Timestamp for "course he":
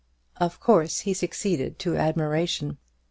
0.59-1.13